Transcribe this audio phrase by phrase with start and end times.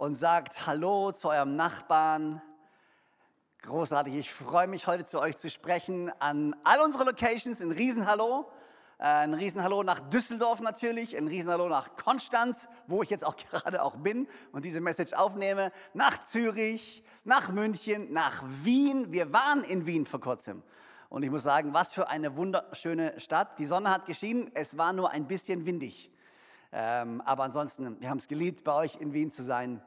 [0.00, 2.40] und sagt Hallo zu eurem Nachbarn?
[3.60, 7.60] Großartig, ich freue mich heute zu euch zu sprechen an all unsere Locations.
[7.60, 8.50] Ein Riesenhallo.
[8.98, 13.82] Äh, ein Riesenhallo nach Düsseldorf natürlich, ein Riesenhallo nach Konstanz, wo ich jetzt auch gerade
[13.82, 19.12] auch bin und diese Message aufnehme, nach Zürich, nach München, nach Wien.
[19.12, 20.62] Wir waren in Wien vor kurzem.
[21.10, 23.58] Und ich muss sagen, was für eine wunderschöne Stadt.
[23.58, 26.10] Die Sonne hat geschienen, es war nur ein bisschen windig.
[26.72, 29.82] Ähm, aber ansonsten, wir haben es geliebt, bei euch in Wien zu sein.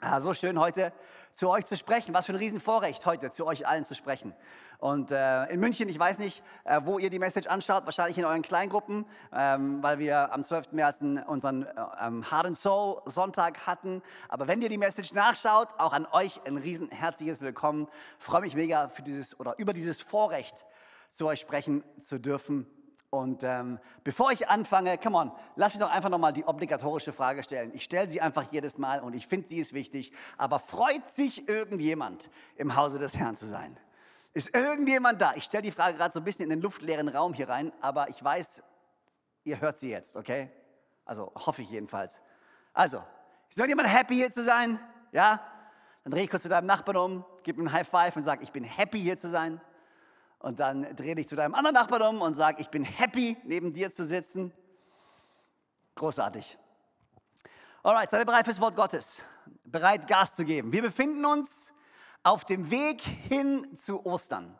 [0.00, 0.92] Ah, so schön heute
[1.32, 2.14] zu euch zu sprechen.
[2.14, 4.32] Was für ein Riesenvorrecht heute zu euch allen zu sprechen.
[4.78, 8.24] Und äh, in München, ich weiß nicht, äh, wo ihr die Message anschaut, wahrscheinlich in
[8.24, 10.70] euren Kleingruppen, ähm, weil wir am 12.
[10.70, 14.00] März unseren äh, ähm, Heart and Soul Sonntag hatten.
[14.28, 17.88] Aber wenn ihr die Message nachschaut, auch an euch ein riesen herzliches Willkommen.
[18.20, 20.64] Freue mich mega für dieses oder über dieses Vorrecht
[21.10, 22.68] zu euch sprechen zu dürfen.
[23.10, 27.42] Und ähm, bevor ich anfange, come on, lass mich doch einfach nochmal die obligatorische Frage
[27.42, 27.70] stellen.
[27.74, 30.12] Ich stelle sie einfach jedes Mal und ich finde, sie ist wichtig.
[30.36, 33.78] Aber freut sich irgendjemand, im Hause des Herrn zu sein?
[34.34, 35.32] Ist irgendjemand da?
[35.36, 38.10] Ich stelle die Frage gerade so ein bisschen in den luftleeren Raum hier rein, aber
[38.10, 38.62] ich weiß,
[39.44, 40.50] ihr hört sie jetzt, okay?
[41.06, 42.20] Also hoffe ich jedenfalls.
[42.74, 43.02] Also,
[43.48, 44.78] ist irgendjemand happy hier zu sein?
[45.12, 45.40] Ja?
[46.04, 48.44] Dann drehe ich kurz zu deinem Nachbarn um, gib ihm ein High Five und sage,
[48.44, 49.62] ich bin happy hier zu sein.
[50.40, 53.72] Und dann dreh dich zu deinem anderen Nachbarn um und sag, ich bin happy, neben
[53.72, 54.52] dir zu sitzen.
[55.96, 56.58] Großartig.
[57.82, 59.24] Alright, seid ihr bereit fürs Wort Gottes?
[59.64, 60.72] Bereit, Gas zu geben?
[60.72, 61.72] Wir befinden uns
[62.22, 64.56] auf dem Weg hin zu Ostern.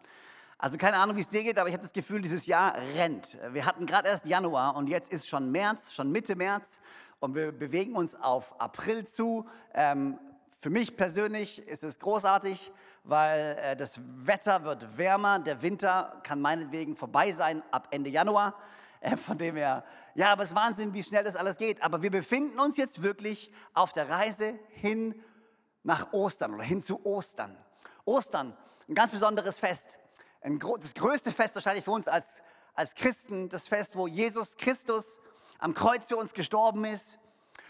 [0.56, 3.38] Also keine Ahnung, wie es dir geht, aber ich habe das Gefühl, dieses Jahr rennt.
[3.52, 6.80] Wir hatten gerade erst Januar und jetzt ist schon März, schon Mitte März
[7.20, 9.46] und wir bewegen uns auf April zu.
[9.72, 10.18] Ähm,
[10.60, 12.72] für mich persönlich ist es großartig,
[13.04, 18.54] weil äh, das Wetter wird wärmer, der Winter kann meinetwegen vorbei sein ab Ende Januar.
[19.00, 19.84] Äh, von dem her,
[20.16, 21.80] ja, aber es ist Wahnsinn, wie schnell das alles geht.
[21.84, 25.14] Aber wir befinden uns jetzt wirklich auf der Reise hin
[25.84, 27.56] nach Ostern oder hin zu Ostern.
[28.04, 28.56] Ostern,
[28.88, 30.00] ein ganz besonderes Fest.
[30.42, 32.42] Das größte Fest wahrscheinlich für uns als,
[32.74, 35.20] als Christen, das Fest, wo Jesus Christus
[35.60, 37.20] am Kreuz für uns gestorben ist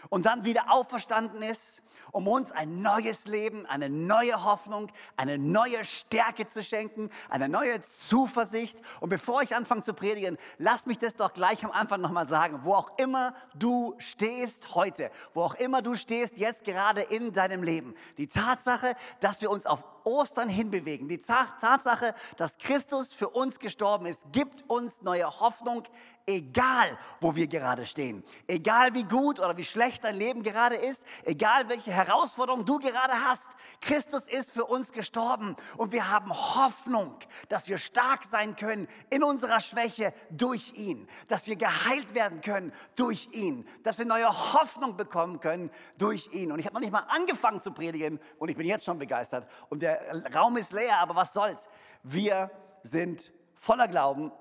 [0.09, 5.83] und dann wieder auferstanden ist um uns ein neues Leben, eine neue Hoffnung, eine neue
[5.85, 8.79] Stärke zu schenken, eine neue Zuversicht.
[8.99, 12.59] Und bevor ich anfange zu predigen, lass mich das doch gleich am Anfang nochmal sagen.
[12.63, 17.63] Wo auch immer du stehst heute, wo auch immer du stehst jetzt gerade in deinem
[17.63, 23.59] Leben, die Tatsache, dass wir uns auf Ostern hinbewegen, die Tatsache, dass Christus für uns
[23.59, 25.83] gestorben ist, gibt uns neue Hoffnung,
[26.29, 31.03] egal wo wir gerade stehen, egal wie gut oder wie schlecht dein Leben gerade ist,
[31.23, 33.49] egal welche Herausforderung du gerade hast.
[33.81, 37.17] Christus ist für uns gestorben und wir haben Hoffnung,
[37.49, 42.73] dass wir stark sein können in unserer Schwäche durch ihn, dass wir geheilt werden können
[42.95, 46.51] durch ihn, dass wir neue Hoffnung bekommen können durch ihn.
[46.51, 49.49] Und ich habe noch nicht mal angefangen zu predigen und ich bin jetzt schon begeistert
[49.69, 49.88] und der
[50.35, 51.69] Raum ist leer, aber was soll's?
[52.03, 52.51] Wir
[52.83, 54.31] sind voller Glauben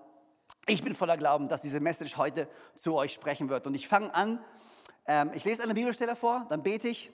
[0.69, 3.67] ich bin voller Glauben, dass diese Message heute zu euch sprechen wird.
[3.67, 4.39] Und ich fange an,
[5.07, 7.11] ähm, ich lese eine Bibelstelle vor, dann bete ich,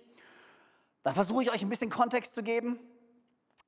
[1.04, 2.80] dann versuche ich euch ein bisschen Kontext zu geben,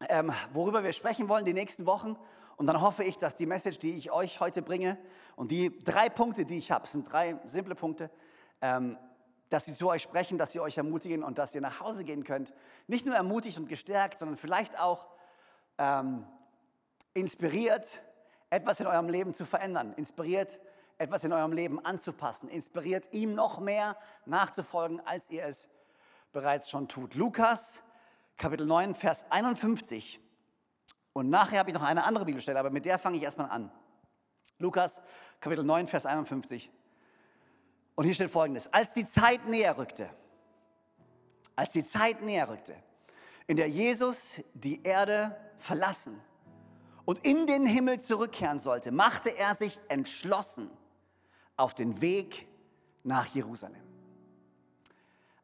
[0.09, 2.19] ähm, worüber wir sprechen wollen die nächsten Wochen.
[2.56, 4.98] Und dann hoffe ich, dass die Message, die ich euch heute bringe
[5.37, 8.10] und die drei Punkte, die ich habe, sind drei simple Punkte,
[8.62, 8.98] ähm,
[9.49, 12.25] dass sie zu euch sprechen, dass sie euch ermutigen und dass ihr nach Hause gehen
[12.25, 12.53] könnt.
[12.87, 15.07] Nicht nur ermutigt und gestärkt, sondern vielleicht auch
[15.79, 16.27] ähm,
[17.15, 18.03] inspiriert
[18.51, 20.61] etwas in eurem Leben zu verändern, inspiriert,
[20.99, 25.69] etwas in eurem Leben anzupassen, inspiriert, ihm noch mehr nachzufolgen, als ihr es
[26.33, 27.15] bereits schon tut.
[27.15, 27.83] Lukas,
[28.37, 30.21] Kapitel 9, Vers 51.
[31.13, 33.71] Und nachher habe ich noch eine andere Bibelstelle, aber mit der fange ich erstmal an.
[34.59, 35.01] Lukas,
[35.41, 36.71] Kapitel 9, Vers 51.
[37.97, 40.09] Und hier steht folgendes: Als die Zeit näher rückte,
[41.57, 42.77] als die Zeit näher rückte,
[43.48, 46.21] in der Jesus die Erde verlassen
[47.04, 50.71] und in den Himmel zurückkehren sollte, machte er sich entschlossen
[51.57, 52.47] auf den Weg
[53.03, 53.83] nach Jerusalem.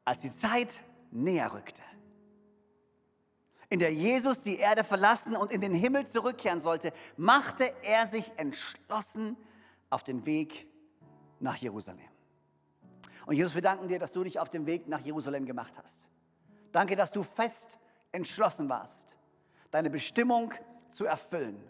[0.05, 0.69] Als die Zeit
[1.11, 1.83] näher rückte,
[3.71, 8.31] in der Jesus die Erde verlassen und in den Himmel zurückkehren sollte, machte er sich
[8.37, 9.39] entschlossen
[9.89, 10.67] auf den Weg
[11.41, 12.12] nach Jerusalem.
[13.27, 16.09] Und Jesus, wir danken dir, dass du dich auf dem Weg nach Jerusalem gemacht hast.
[16.73, 17.79] Danke, dass du fest
[18.11, 19.17] entschlossen warst,
[19.71, 20.53] deine Bestimmung
[20.91, 21.63] zu erfüllen.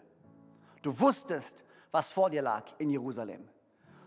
[0.81, 3.47] Du wusstest, was vor dir lag in Jerusalem.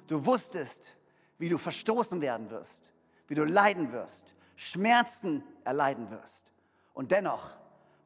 [0.06, 0.96] Du wusstest,
[1.38, 2.92] wie du verstoßen werden wirst,
[3.28, 6.52] wie du leiden wirst, Schmerzen erleiden wirst.
[6.94, 7.50] Und dennoch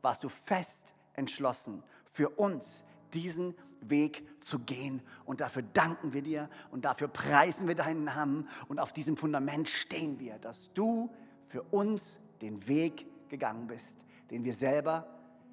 [0.03, 5.03] warst du fest entschlossen, für uns diesen Weg zu gehen.
[5.25, 8.49] Und dafür danken wir dir und dafür preisen wir deinen Namen.
[8.69, 11.11] Und auf diesem Fundament stehen wir, dass du
[11.47, 13.99] für uns den Weg gegangen bist,
[14.31, 15.07] den wir selber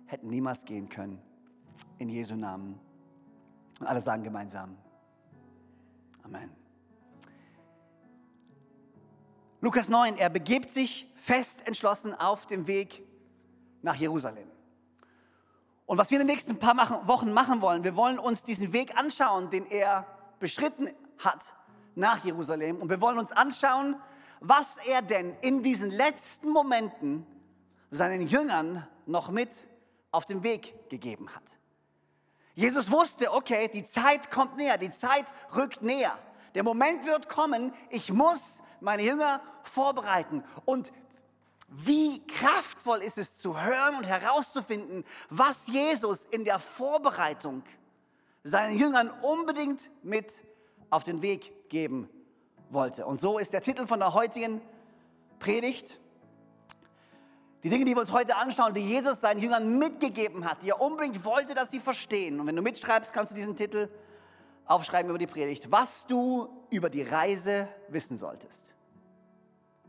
[0.06, 1.22] hätten niemals gehen können.
[1.98, 2.80] In Jesu Namen.
[3.80, 4.78] Und alle sagen gemeinsam.
[6.24, 6.50] Amen.
[9.62, 13.04] Lukas 9, er begibt sich fest entschlossen auf dem Weg
[13.82, 14.48] nach Jerusalem.
[15.88, 18.96] Und was wir in den nächsten paar Wochen machen wollen, wir wollen uns diesen Weg
[18.98, 20.06] anschauen, den er
[20.38, 21.40] beschritten hat
[21.96, 22.82] nach Jerusalem.
[22.82, 23.96] Und wir wollen uns anschauen,
[24.42, 27.26] was er denn in diesen letzten Momenten
[27.90, 29.50] seinen Jüngern noch mit
[30.12, 31.58] auf den Weg gegeben hat.
[32.54, 35.26] Jesus wusste, okay, die Zeit kommt näher, die Zeit
[35.56, 36.20] rückt näher.
[36.54, 40.44] Der Moment wird kommen, ich muss meine Jünger vorbereiten.
[40.66, 40.92] Und
[41.68, 47.64] wie kraftvoll ist es zu hören und herauszufinden, was Jesus in der Vorbereitung
[48.44, 50.32] seinen Jüngern unbedingt mit
[50.90, 52.10] auf den Weg geben
[52.70, 53.06] wollte.
[53.06, 54.62] Und so ist der Titel von der heutigen
[55.40, 56.00] Predigt.
[57.64, 60.80] Die Dinge, die wir uns heute anschauen, die Jesus seinen Jüngern mitgegeben hat, die er
[60.80, 62.40] unbedingt wollte, dass sie verstehen.
[62.40, 63.90] Und wenn du mitschreibst, kannst du diesen Titel
[64.66, 65.70] aufschreiben über die Predigt.
[65.72, 68.74] Was du über die Reise wissen solltest.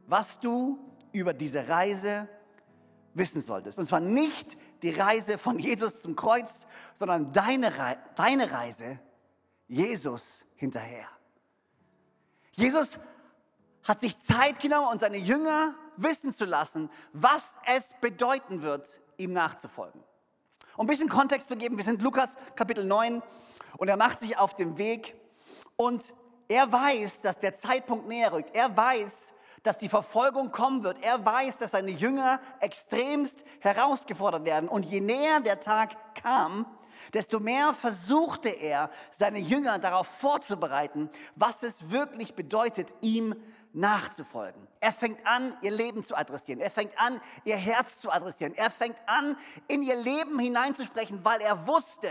[0.07, 0.79] Was du
[1.13, 2.29] über diese Reise
[3.15, 3.79] wissen solltest.
[3.79, 8.99] Und zwar nicht die Reise von Jesus zum Kreuz, sondern deine, Re deine Reise
[9.67, 11.09] Jesus hinterher.
[12.53, 12.99] Jesus
[13.85, 19.33] hat sich Zeit genommen und seine Jünger wissen zu lassen, was es bedeuten wird, ihm
[19.33, 20.03] nachzufolgen.
[20.77, 23.23] Um ein bisschen Kontext zu geben, wir sind Lukas Kapitel 9
[23.79, 25.15] und er macht sich auf den Weg
[25.77, 26.15] und
[26.49, 28.55] er weiß, dass der Zeitpunkt näher rückt.
[28.55, 29.35] Er weiß,
[29.69, 30.97] dass die Verfolgung kommen wird.
[31.03, 34.67] Er weiß, dass seine Jünger extremst herausgefordert werden.
[34.67, 36.65] Und je näher der Tag kam,
[37.13, 43.35] desto mehr versuchte er, seine Jünger darauf vorzubereiten, was es wirklich bedeutet, ihm
[43.75, 44.67] nachzufolgen.
[44.81, 46.61] Er fängt an, ihr Leben zu adressieren.
[46.63, 48.55] Er fängt an, ihr Herz zu adressieren.
[48.55, 49.37] Er fängt an,
[49.67, 52.09] in ihr Leben hineinzusprechen, weil er wusste,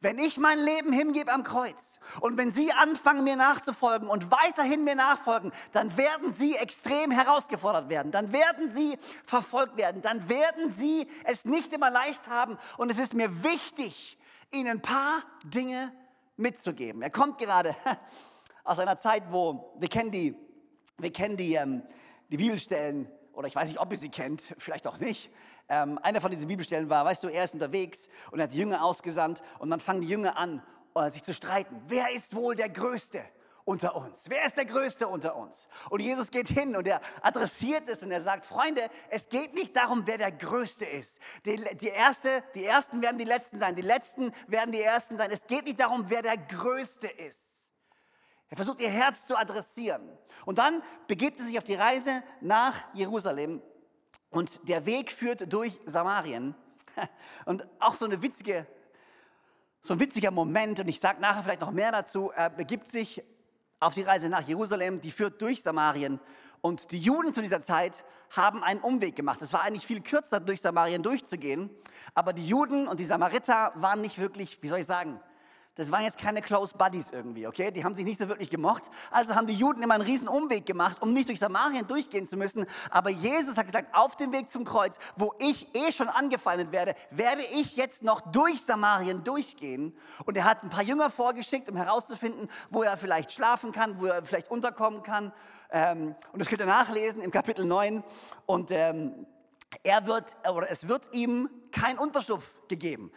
[0.00, 4.84] wenn ich mein Leben hingebe am Kreuz und wenn Sie anfangen, mir nachzufolgen und weiterhin
[4.84, 8.12] mir nachfolgen, dann werden Sie extrem herausgefordert werden.
[8.12, 10.00] Dann werden Sie verfolgt werden.
[10.00, 12.58] Dann werden Sie es nicht immer leicht haben.
[12.76, 14.18] Und es ist mir wichtig,
[14.52, 15.92] Ihnen ein paar Dinge
[16.36, 17.02] mitzugeben.
[17.02, 17.74] Er kommt gerade
[18.64, 20.36] aus einer Zeit, wo wir kennen die,
[20.98, 21.82] wir kennen die, ähm,
[22.30, 25.30] die Bibelstellen, oder ich weiß nicht, ob ihr sie kennt, vielleicht auch nicht.
[25.68, 28.82] Ähm, einer von diesen Bibelstellen war, weißt du, er ist unterwegs und hat die Jünger
[28.82, 30.62] ausgesandt und dann fangen die Jünger an,
[30.94, 31.82] äh, sich zu streiten.
[31.86, 33.22] Wer ist wohl der Größte?
[33.68, 34.24] unter uns?
[34.28, 35.68] Wer ist der Größte unter uns?
[35.90, 39.76] Und Jesus geht hin und er adressiert es und er sagt, Freunde, es geht nicht
[39.76, 41.18] darum, wer der Größte ist.
[41.44, 45.30] Die, die, erste, die Ersten werden die Letzten sein, die Letzten werden die Ersten sein.
[45.30, 47.66] Es geht nicht darum, wer der Größte ist.
[48.48, 50.16] Er versucht ihr Herz zu adressieren.
[50.46, 53.60] Und dann begibt er sich auf die Reise nach Jerusalem
[54.30, 56.54] und der Weg führt durch Samarien.
[57.44, 58.66] Und auch so eine witzige,
[59.82, 63.22] so ein witziger Moment, und ich sage nachher vielleicht noch mehr dazu, er begibt sich
[63.80, 66.18] auf die Reise nach Jerusalem, die führt durch Samarien.
[66.60, 69.40] Und die Juden zu dieser Zeit haben einen Umweg gemacht.
[69.42, 71.70] Es war eigentlich viel kürzer, durch Samarien durchzugehen.
[72.14, 75.20] Aber die Juden und die Samariter waren nicht wirklich, wie soll ich sagen,
[75.78, 77.70] das waren jetzt keine Close Buddies irgendwie, okay?
[77.70, 78.90] Die haben sich nicht so wirklich gemocht.
[79.12, 82.36] Also haben die Juden immer einen riesen Umweg gemacht, um nicht durch Samarien durchgehen zu
[82.36, 82.66] müssen.
[82.90, 86.96] Aber Jesus hat gesagt, auf dem Weg zum Kreuz, wo ich eh schon angefeindet werde,
[87.12, 89.96] werde ich jetzt noch durch Samarien durchgehen.
[90.24, 94.06] Und er hat ein paar Jünger vorgeschickt, um herauszufinden, wo er vielleicht schlafen kann, wo
[94.06, 95.32] er vielleicht unterkommen kann.
[95.70, 98.02] Ähm, und das könnt ihr nachlesen im Kapitel 9.
[98.46, 99.26] Und ähm,
[99.82, 103.12] er wird, oder es wird ihm kein Unterschlupf gegeben.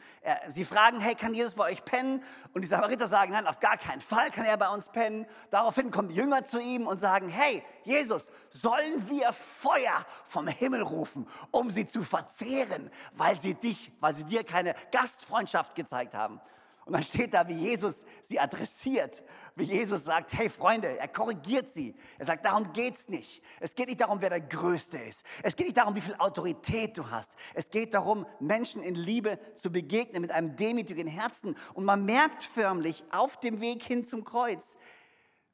[0.49, 2.21] Sie fragen, hey, kann Jesus bei euch pennen?
[2.53, 5.25] Und die Samariter sagen, nein, auf gar keinen Fall kann er bei uns pennen.
[5.49, 10.81] Daraufhin kommen die Jünger zu ihm und sagen, hey, Jesus, sollen wir Feuer vom Himmel
[10.81, 16.41] rufen, um sie zu verzehren, weil sie dich, weil sie dir keine Gastfreundschaft gezeigt haben?
[16.85, 19.23] Und dann steht da, wie Jesus sie adressiert,
[19.55, 21.95] wie Jesus sagt, hey Freunde, er korrigiert sie.
[22.17, 23.43] Er sagt, darum geht es nicht.
[23.59, 25.23] Es geht nicht darum, wer der Größte ist.
[25.43, 27.31] Es geht nicht darum, wie viel Autorität du hast.
[27.53, 31.55] Es geht darum, Menschen in Liebe zu begegnen mit einem demütigen Herzen.
[31.73, 34.77] Und man merkt förmlich auf dem Weg hin zum Kreuz,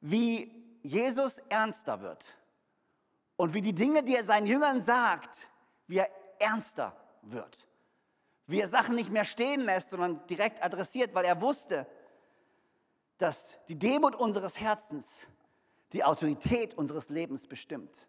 [0.00, 0.50] wie
[0.82, 2.36] Jesus ernster wird
[3.36, 5.48] und wie die Dinge, die er seinen Jüngern sagt,
[5.86, 6.08] wie er
[6.38, 7.67] ernster wird.
[8.48, 11.86] Wie er Sachen nicht mehr stehen lässt, sondern direkt adressiert, weil er wusste,
[13.18, 15.26] dass die Demut unseres Herzens
[15.92, 18.06] die Autorität unseres Lebens bestimmt.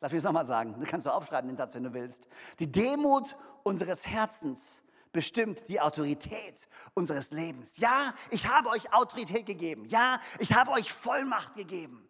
[0.00, 2.26] Lass mich es nochmal sagen, du kannst du aufschreiben den Satz, wenn du willst.
[2.58, 7.76] Die Demut unseres Herzens bestimmt die Autorität unseres Lebens.
[7.76, 9.84] Ja, ich habe euch Autorität gegeben.
[9.86, 12.08] Ja, ich habe euch Vollmacht gegeben.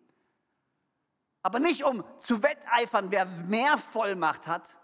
[1.42, 4.78] Aber nicht um zu wetteifern, wer mehr Vollmacht hat.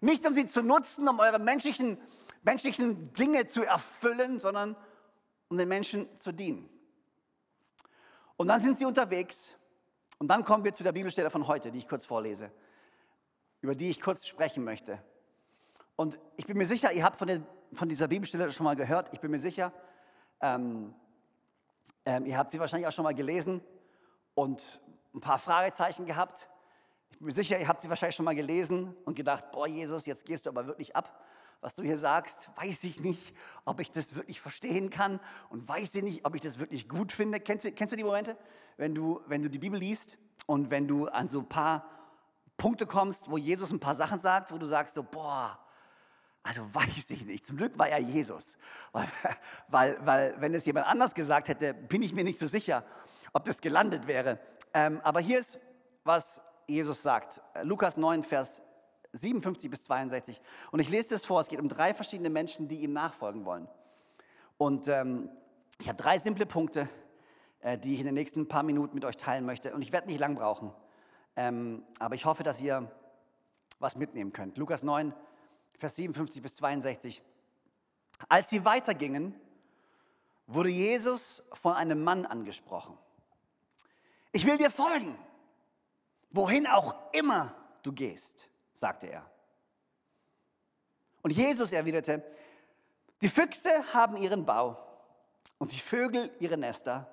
[0.00, 1.98] Nicht um sie zu nutzen, um eure menschlichen,
[2.42, 4.76] menschlichen Dinge zu erfüllen, sondern
[5.48, 6.68] um den Menschen zu dienen.
[8.36, 9.54] Und dann sind sie unterwegs.
[10.18, 12.50] Und dann kommen wir zu der Bibelstelle von heute, die ich kurz vorlese,
[13.60, 15.02] über die ich kurz sprechen möchte.
[15.96, 19.12] Und ich bin mir sicher, ihr habt von, der, von dieser Bibelstelle schon mal gehört.
[19.12, 19.72] Ich bin mir sicher,
[20.40, 20.94] ähm,
[22.04, 23.60] ähm, ihr habt sie wahrscheinlich auch schon mal gelesen
[24.34, 24.80] und
[25.14, 26.48] ein paar Fragezeichen gehabt.
[27.10, 30.06] Ich bin mir sicher, ihr habt sie wahrscheinlich schon mal gelesen und gedacht, boah Jesus,
[30.06, 31.22] jetzt gehst du aber wirklich ab.
[31.62, 35.94] Was du hier sagst, weiß ich nicht, ob ich das wirklich verstehen kann und weiß
[35.94, 37.38] ich nicht, ob ich das wirklich gut finde.
[37.38, 38.36] Kennst du, kennst du die Momente,
[38.76, 41.88] wenn du, wenn du die Bibel liest und wenn du an so ein paar
[42.56, 45.56] Punkte kommst, wo Jesus ein paar Sachen sagt, wo du sagst so, boah,
[46.42, 47.46] also weiß ich nicht.
[47.46, 48.56] Zum Glück war er Jesus.
[48.90, 49.06] Weil,
[49.68, 52.84] weil, weil wenn es jemand anders gesagt hätte, bin ich mir nicht so sicher,
[53.32, 54.40] ob das gelandet wäre.
[54.74, 55.60] Ähm, aber hier ist,
[56.02, 57.40] was Jesus sagt.
[57.62, 58.62] Lukas 9, Vers
[59.12, 60.40] 57 bis 62.
[60.70, 61.40] Und ich lese das vor.
[61.40, 63.68] Es geht um drei verschiedene Menschen, die ihm nachfolgen wollen.
[64.58, 65.28] Und ähm,
[65.78, 66.88] ich habe drei simple Punkte,
[67.60, 69.74] äh, die ich in den nächsten paar Minuten mit euch teilen möchte.
[69.74, 70.72] Und ich werde nicht lang brauchen.
[71.36, 72.90] Ähm, aber ich hoffe, dass ihr
[73.78, 74.56] was mitnehmen könnt.
[74.58, 75.14] Lukas 9,
[75.78, 77.22] Vers 57 bis 62.
[78.28, 79.34] Als sie weitergingen,
[80.46, 82.96] wurde Jesus von einem Mann angesprochen.
[84.32, 85.18] Ich will dir folgen,
[86.30, 88.48] wohin auch immer du gehst,
[88.82, 89.24] sagte er.
[91.22, 92.20] Und Jesus erwiderte,
[93.20, 94.76] die Füchse haben ihren Bau
[95.58, 97.08] und die Vögel ihre Nester,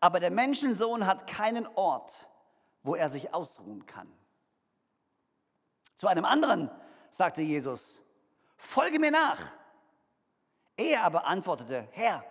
[0.00, 2.28] aber der Menschensohn hat keinen Ort,
[2.82, 4.12] wo er sich ausruhen kann.
[5.94, 6.68] Zu einem anderen
[7.10, 8.00] sagte Jesus,
[8.56, 9.38] folge mir nach.
[10.76, 12.24] Er aber antwortete, Herr,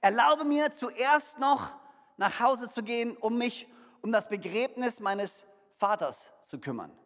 [0.00, 1.74] erlaube mir zuerst noch
[2.16, 3.66] nach Hause zu gehen, um mich
[4.02, 5.44] um das Begräbnis meines
[5.78, 6.96] Vaters zu kümmern.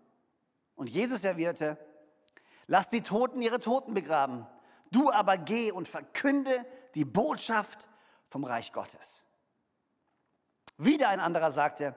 [0.80, 1.76] Und Jesus erwiderte,
[2.66, 4.46] lass die Toten ihre Toten begraben,
[4.90, 7.86] du aber geh und verkünde die Botschaft
[8.30, 9.26] vom Reich Gottes.
[10.78, 11.94] Wieder ein anderer sagte,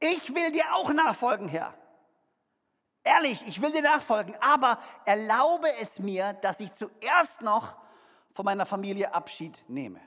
[0.00, 1.72] ich will dir auch nachfolgen, Herr.
[3.04, 7.76] Ehrlich, ich will dir nachfolgen, aber erlaube es mir, dass ich zuerst noch
[8.32, 10.00] von meiner Familie Abschied nehme.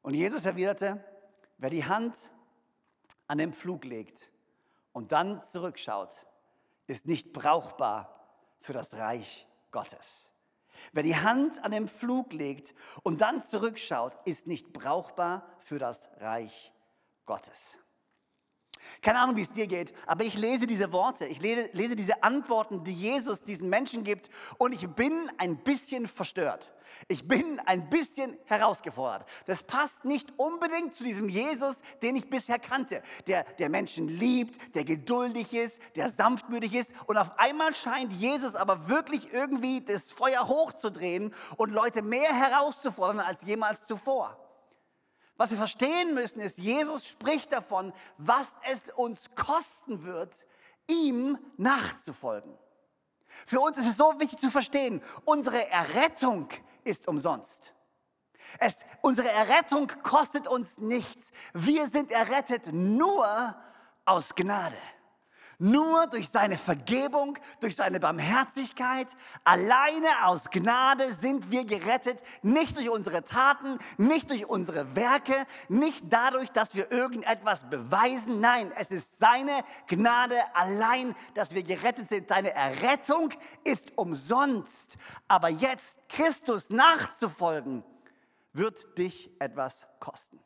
[0.00, 1.04] Und Jesus erwiderte,
[1.58, 2.16] Wer die Hand
[3.26, 4.30] an den Pflug legt
[4.94, 6.24] und dann zurückschaut,
[6.86, 8.28] ist nicht brauchbar
[8.60, 10.30] für das Reich Gottes.
[10.92, 16.08] Wer die Hand an den Pflug legt und dann zurückschaut, ist nicht brauchbar für das
[16.18, 16.72] Reich
[17.24, 17.76] Gottes.
[19.02, 22.22] Keine Ahnung, wie es dir geht, aber ich lese diese Worte, ich lese, lese, diese
[22.22, 26.72] Antworten, die Jesus diesen Menschen gibt und ich bin ein bisschen verstört.
[27.08, 29.28] Ich bin ein bisschen herausgefordert.
[29.46, 34.74] Das passt nicht unbedingt zu diesem Jesus, den ich bisher kannte, der, der Menschen liebt,
[34.74, 40.10] der geduldig ist, der sanftmütig ist und auf einmal scheint Jesus aber wirklich irgendwie das
[40.10, 44.45] Feuer hochzudrehen und Leute mehr herauszufordern als jemals zuvor.
[45.36, 50.34] Was wir verstehen müssen, ist, Jesus spricht davon, was es uns kosten wird,
[50.86, 52.56] ihm nachzufolgen.
[53.46, 56.48] Für uns ist es so wichtig zu verstehen, unsere Errettung
[56.84, 57.74] ist umsonst.
[58.58, 61.32] Es, unsere Errettung kostet uns nichts.
[61.52, 63.54] Wir sind errettet nur
[64.04, 64.76] aus Gnade.
[65.58, 69.08] Nur durch seine Vergebung, durch seine Barmherzigkeit,
[69.42, 76.04] alleine aus Gnade sind wir gerettet, nicht durch unsere Taten, nicht durch unsere Werke, nicht
[76.10, 78.40] dadurch, dass wir irgendetwas beweisen.
[78.40, 82.30] Nein, es ist seine Gnade allein, dass wir gerettet sind.
[82.30, 83.30] Deine Errettung
[83.64, 84.98] ist umsonst.
[85.26, 87.82] Aber jetzt Christus nachzufolgen,
[88.52, 90.38] wird dich etwas kosten.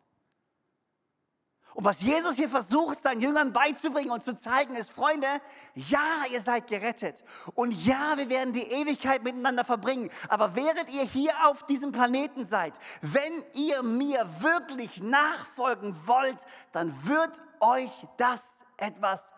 [1.81, 5.27] Und was Jesus hier versucht, seinen Jüngern beizubringen und zu zeigen, ist, Freunde,
[5.75, 7.25] ja, ihr seid gerettet.
[7.55, 10.11] Und ja, wir werden die Ewigkeit miteinander verbringen.
[10.29, 16.37] Aber während ihr hier auf diesem Planeten seid, wenn ihr mir wirklich nachfolgen wollt,
[16.73, 19.33] dann wird euch das etwas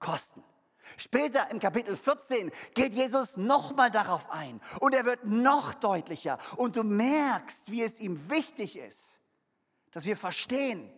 [0.00, 0.42] kosten.
[0.96, 6.74] Später im Kapitel 14 geht Jesus nochmal darauf ein und er wird noch deutlicher und
[6.74, 9.20] du merkst, wie es ihm wichtig ist,
[9.92, 10.92] dass wir verstehen,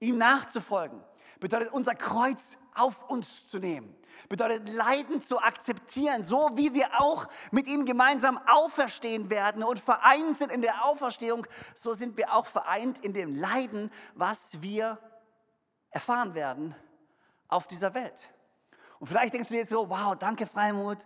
[0.00, 1.02] Ihm nachzufolgen
[1.40, 3.94] bedeutet unser Kreuz auf uns zu nehmen.
[4.28, 10.36] Bedeutet Leiden zu akzeptieren, so wie wir auch mit ihm gemeinsam auferstehen werden und vereint
[10.36, 14.98] sind in der Auferstehung, so sind wir auch vereint in dem Leiden, was wir
[15.90, 16.74] erfahren werden
[17.48, 18.30] auf dieser Welt.
[18.98, 20.98] Und vielleicht denkst du dir jetzt so, wow, danke Freimut,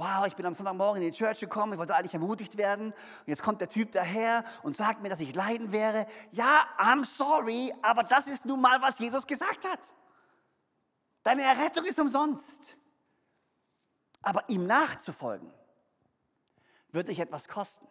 [0.00, 2.86] wow, ich bin am Sonntagmorgen in die Church gekommen, ich wollte eigentlich ermutigt werden.
[2.86, 6.06] Und jetzt kommt der Typ daher und sagt mir, dass ich leiden wäre.
[6.32, 9.80] Ja, I'm sorry, aber das ist nun mal, was Jesus gesagt hat.
[11.22, 12.78] Deine Errettung ist umsonst.
[14.22, 15.52] Aber ihm nachzufolgen,
[16.92, 17.86] wird dich etwas kosten.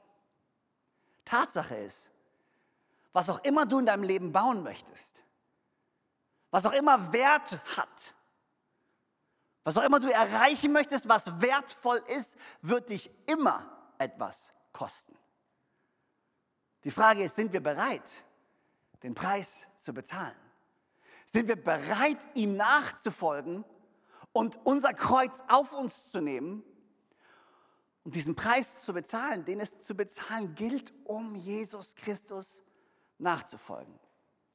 [1.26, 2.12] Tatsache ist,
[3.14, 5.24] was auch immer du in deinem Leben bauen möchtest,
[6.50, 8.16] was auch immer Wert hat,
[9.64, 15.16] was auch immer du erreichen möchtest, was wertvoll ist, wird dich immer etwas kosten.
[16.84, 18.10] Die Frage ist, sind wir bereit,
[19.04, 20.36] den Preis zu bezahlen?
[21.26, 23.66] Sind wir bereit, ihm nachzufolgen
[24.32, 26.64] und unser Kreuz auf uns zu nehmen
[28.04, 32.64] und diesen Preis zu bezahlen, den es zu bezahlen gilt, um Jesus Christus
[33.18, 34.00] nachzufolgen?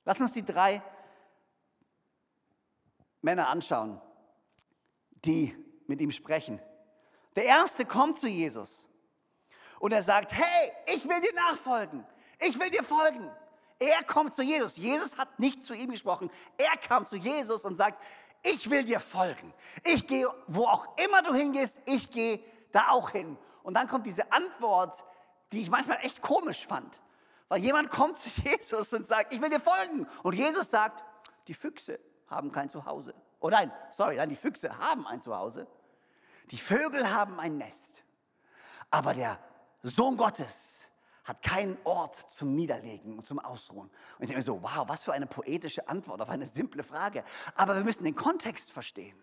[0.04, 0.82] Lass uns die drei
[3.22, 4.00] Männer anschauen,
[5.24, 6.60] die mit ihm sprechen.
[7.36, 8.88] Der erste kommt zu Jesus
[9.78, 12.06] und er sagt, hey, ich will dir nachfolgen,
[12.38, 13.30] ich will dir folgen.
[13.78, 14.76] Er kommt zu Jesus.
[14.76, 16.30] Jesus hat nicht zu ihm gesprochen.
[16.56, 18.00] Er kam zu Jesus und sagt,
[18.42, 19.52] ich will dir folgen.
[19.82, 22.40] Ich gehe, wo auch immer du hingehst, ich gehe
[22.72, 23.36] da auch hin.
[23.62, 25.04] Und dann kommt diese Antwort,
[25.52, 27.00] die ich manchmal echt komisch fand.
[27.48, 30.06] Weil jemand kommt zu Jesus und sagt, ich will dir folgen.
[30.22, 31.04] Und Jesus sagt,
[31.48, 33.14] die Füchse haben kein Zuhause.
[33.44, 35.66] Oh nein, sorry, nein, die Füchse haben ein Zuhause.
[36.50, 38.02] Die Vögel haben ein Nest.
[38.90, 39.38] Aber der
[39.82, 40.80] Sohn Gottes
[41.24, 43.90] hat keinen Ort zum Niederlegen und zum Ausruhen.
[43.90, 47.22] Und ich denke mir so, wow, was für eine poetische Antwort auf eine simple Frage.
[47.54, 49.22] Aber wir müssen den Kontext verstehen.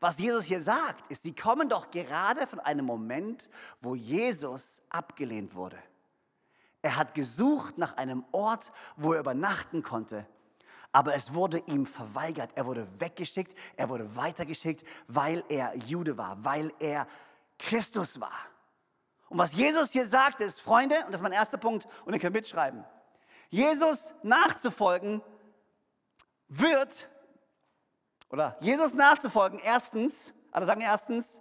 [0.00, 3.50] Was Jesus hier sagt, ist, sie kommen doch gerade von einem Moment,
[3.82, 5.76] wo Jesus abgelehnt wurde.
[6.80, 10.26] Er hat gesucht nach einem Ort, wo er übernachten konnte
[10.92, 12.50] aber es wurde ihm verweigert.
[12.54, 17.06] Er wurde weggeschickt, er wurde weitergeschickt, weil er Jude war, weil er
[17.58, 18.50] Christus war.
[19.28, 22.18] Und was Jesus hier sagt ist, Freunde, und das ist mein erster Punkt, und ihr
[22.18, 22.84] könnt mitschreiben,
[23.48, 25.22] Jesus nachzufolgen
[26.48, 27.08] wird,
[28.28, 31.40] oder Jesus nachzufolgen, erstens, alle sagen erstens,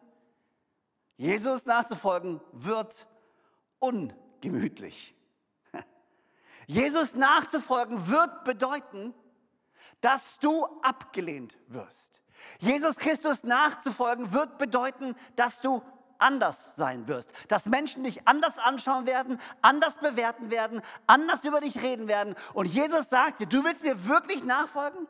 [1.17, 3.07] Jesus nachzufolgen wird
[3.79, 5.15] ungemütlich.
[6.67, 9.13] Jesus nachzufolgen wird bedeuten,
[10.01, 12.21] dass du abgelehnt wirst.
[12.59, 15.81] Jesus Christus nachzufolgen wird bedeuten, dass du
[16.19, 21.81] anders sein wirst, dass Menschen dich anders anschauen werden, anders bewerten werden, anders über dich
[21.81, 22.35] reden werden.
[22.53, 25.07] Und Jesus sagt dir, du willst mir wirklich nachfolgen?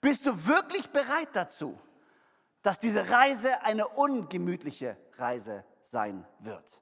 [0.00, 1.78] Bist du wirklich bereit dazu,
[2.62, 6.80] dass diese Reise eine ungemütliche Reise sein wird?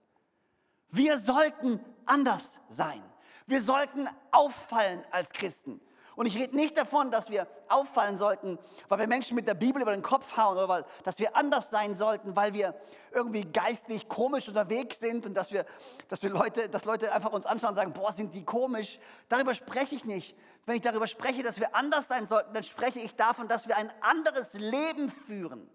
[0.89, 3.03] Wir sollten anders sein.
[3.47, 5.81] Wir sollten auffallen als Christen.
[6.17, 9.83] Und ich rede nicht davon, dass wir auffallen sollten, weil wir Menschen mit der Bibel
[9.83, 12.75] über den Kopf hauen oder weil, dass wir anders sein sollten, weil wir
[13.13, 15.67] irgendwie geistlich komisch unterwegs sind und dass wir,
[16.09, 18.99] dass wir Leute, dass Leute einfach uns anschauen und sagen, boah, sind die komisch.
[19.29, 20.35] Darüber spreche ich nicht.
[20.65, 23.77] Wenn ich darüber spreche, dass wir anders sein sollten, dann spreche ich davon, dass wir
[23.77, 25.71] ein anderes Leben führen.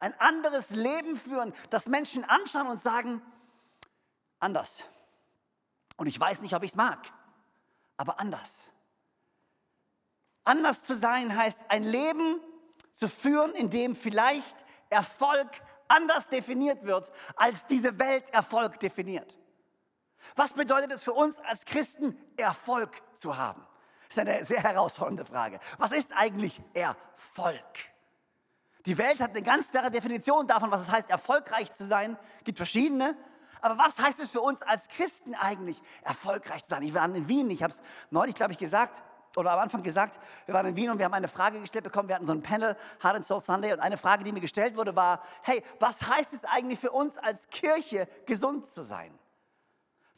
[0.00, 3.22] Ein anderes Leben führen, das Menschen anschauen und sagen,
[4.40, 4.82] anders.
[5.96, 7.12] Und ich weiß nicht, ob ich es mag,
[7.96, 8.72] aber anders.
[10.44, 12.40] Anders zu sein heißt ein Leben
[12.92, 15.48] zu führen, in dem vielleicht Erfolg
[15.88, 19.38] anders definiert wird, als diese Welt Erfolg definiert.
[20.36, 23.64] Was bedeutet es für uns als Christen, Erfolg zu haben?
[24.08, 25.60] Das ist eine sehr herausfordernde Frage.
[25.78, 27.54] Was ist eigentlich Erfolg?
[28.86, 32.16] Die Welt hat eine ganz klare Definition davon, was es heißt, erfolgreich zu sein.
[32.38, 33.16] Es gibt verschiedene.
[33.60, 36.82] Aber was heißt es für uns als Christen eigentlich, erfolgreich zu sein?
[36.82, 39.02] Ich war in Wien, ich habe es neulich, glaube ich, gesagt
[39.36, 42.08] oder am Anfang gesagt, wir waren in Wien und wir haben eine Frage gestellt bekommen.
[42.08, 44.76] Wir hatten so ein Panel, Hard and Soul Sunday, und eine Frage, die mir gestellt
[44.76, 49.16] wurde, war: Hey, was heißt es eigentlich für uns als Kirche, gesund zu sein?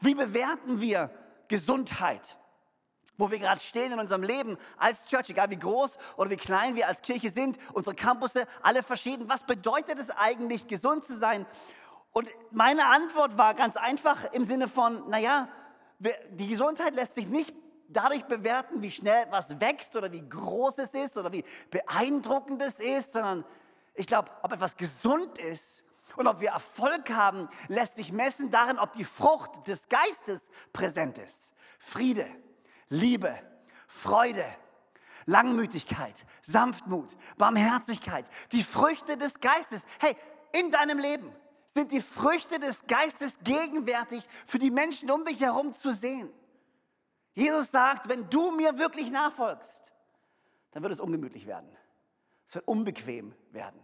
[0.01, 1.11] Wie bewerten wir
[1.49, 2.37] Gesundheit?
[3.18, 6.75] Wo wir gerade stehen in unserem Leben als Church, egal wie groß oder wie klein
[6.75, 9.29] wir als Kirche sind, unsere Campusse, alle verschieden.
[9.29, 11.44] Was bedeutet es eigentlich, gesund zu sein?
[12.12, 15.49] Und meine Antwort war ganz einfach im Sinne von, naja,
[16.31, 17.55] die Gesundheit lässt sich nicht
[17.92, 22.81] dadurch bewerten, wie schnell etwas wächst oder wie groß es ist oder wie beeindruckend es
[22.81, 23.44] ist, sondern
[23.94, 25.85] ich glaube, ob etwas gesund ist
[26.16, 31.18] und ob wir Erfolg haben, lässt sich messen darin, ob die Frucht des Geistes präsent
[31.18, 31.53] ist.
[31.79, 32.26] Friede,
[32.88, 33.37] Liebe,
[33.87, 34.44] Freude,
[35.26, 39.85] Langmütigkeit, Sanftmut, Barmherzigkeit, die Früchte des Geistes.
[39.98, 40.16] Hey,
[40.53, 41.33] in deinem Leben
[41.66, 46.33] sind die Früchte des Geistes gegenwärtig für die Menschen um dich herum zu sehen.
[47.40, 49.94] Jesus sagt, wenn du mir wirklich nachfolgst,
[50.72, 51.74] dann wird es ungemütlich werden.
[52.46, 53.81] Es wird unbequem werden.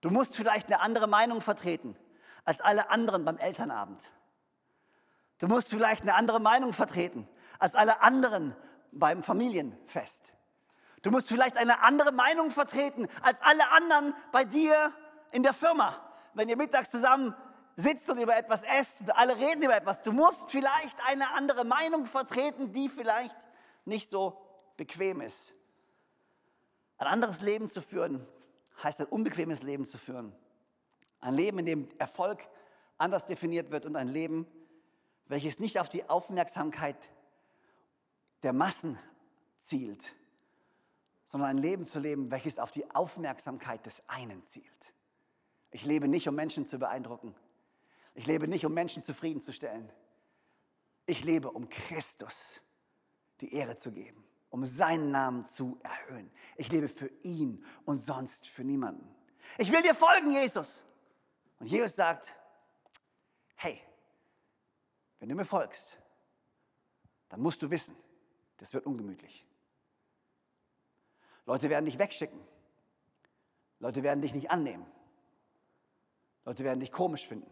[0.00, 1.96] Du musst vielleicht eine andere Meinung vertreten
[2.44, 4.08] als alle anderen beim Elternabend.
[5.38, 8.54] Du musst vielleicht eine andere Meinung vertreten als alle anderen
[8.92, 10.32] beim Familienfest.
[11.02, 14.92] Du musst vielleicht eine andere Meinung vertreten als alle anderen bei dir
[15.32, 15.94] in der Firma.
[16.34, 17.34] Wenn ihr mittags zusammen
[17.78, 21.64] sitzt und über etwas esst und alle reden über etwas, du musst vielleicht eine andere
[21.64, 23.36] Meinung vertreten, die vielleicht
[23.84, 24.36] nicht so
[24.76, 25.54] bequem ist.
[26.98, 28.26] Ein anderes Leben zu führen,
[28.82, 30.34] heißt ein unbequemes Leben zu führen.
[31.20, 32.40] Ein Leben, in dem Erfolg
[32.98, 34.48] anders definiert wird und ein Leben,
[35.26, 36.96] welches nicht auf die Aufmerksamkeit
[38.42, 38.98] der Massen
[39.60, 40.16] zielt,
[41.26, 44.66] sondern ein Leben zu leben, welches auf die Aufmerksamkeit des einen zielt.
[45.70, 47.36] Ich lebe nicht, um Menschen zu beeindrucken.
[48.18, 49.92] Ich lebe nicht, um Menschen zufriedenzustellen.
[51.06, 52.60] Ich lebe, um Christus
[53.40, 56.28] die Ehre zu geben, um seinen Namen zu erhöhen.
[56.56, 59.08] Ich lebe für ihn und sonst für niemanden.
[59.56, 60.82] Ich will dir folgen, Jesus.
[61.60, 62.34] Und Jesus sagt,
[63.54, 63.80] hey,
[65.20, 65.96] wenn du mir folgst,
[67.28, 67.94] dann musst du wissen,
[68.56, 69.46] das wird ungemütlich.
[71.46, 72.40] Leute werden dich wegschicken.
[73.78, 74.86] Leute werden dich nicht annehmen.
[76.44, 77.48] Leute werden dich komisch finden.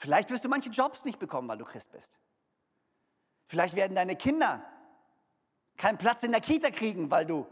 [0.00, 2.18] Vielleicht wirst du manche Jobs nicht bekommen, weil du Christ bist.
[3.48, 4.64] Vielleicht werden deine Kinder
[5.76, 7.46] keinen Platz in der Kita kriegen, weil du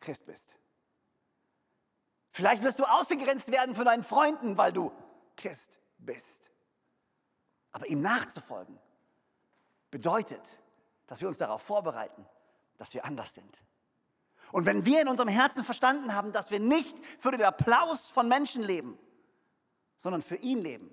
[0.00, 0.52] Christ bist.
[2.32, 4.90] Vielleicht wirst du ausgegrenzt werden von deinen Freunden, weil du
[5.36, 6.50] Christ bist.
[7.70, 8.76] Aber ihm nachzufolgen
[9.92, 10.42] bedeutet,
[11.06, 12.26] dass wir uns darauf vorbereiten,
[12.78, 13.62] dass wir anders sind.
[14.50, 18.26] Und wenn wir in unserem Herzen verstanden haben, dass wir nicht für den Applaus von
[18.26, 18.98] Menschen leben,
[19.98, 20.90] sondern für ihn leben,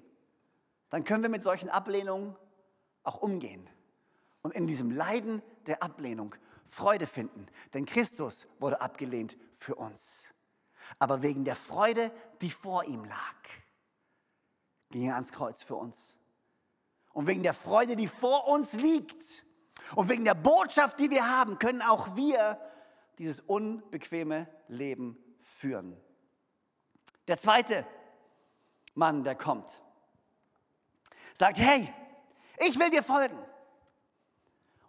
[0.94, 2.36] dann können wir mit solchen Ablehnungen
[3.02, 3.68] auch umgehen
[4.44, 6.36] und in diesem Leiden der Ablehnung
[6.68, 7.48] Freude finden.
[7.74, 10.36] Denn Christus wurde abgelehnt für uns.
[11.00, 12.12] Aber wegen der Freude,
[12.44, 13.36] die vor ihm lag,
[14.92, 16.20] ging er ans Kreuz für uns.
[17.12, 19.48] Und wegen der Freude, die vor uns liegt,
[19.96, 22.62] und wegen der Botschaft, die wir haben, können auch wir
[23.18, 26.00] dieses unbequeme Leben führen.
[27.28, 27.84] Der zweite
[28.94, 29.82] Mann, der kommt,
[31.34, 31.93] sagt, hey,
[32.58, 33.38] ich will dir folgen.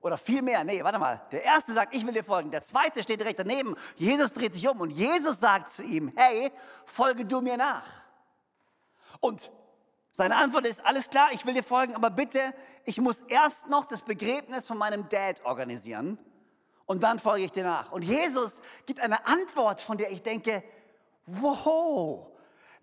[0.00, 1.22] Oder vielmehr, nee, warte mal.
[1.32, 2.50] Der erste sagt, ich will dir folgen.
[2.50, 3.74] Der zweite steht direkt daneben.
[3.96, 6.52] Jesus dreht sich um und Jesus sagt zu ihm, hey,
[6.84, 7.86] folge du mir nach.
[9.20, 9.50] Und
[10.12, 12.38] seine Antwort ist, alles klar, ich will dir folgen, aber bitte,
[12.84, 16.18] ich muss erst noch das Begräbnis von meinem Dad organisieren
[16.86, 17.90] und dann folge ich dir nach.
[17.90, 20.62] Und Jesus gibt eine Antwort, von der ich denke,
[21.26, 22.30] wow,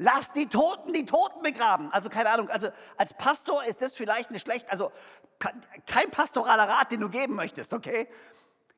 [0.01, 1.91] lass die Toten die Toten begraben.
[1.91, 4.91] Also keine Ahnung, also als Pastor ist das vielleicht eine schlechte, also
[5.85, 8.07] kein pastoraler Rat, den du geben möchtest, okay?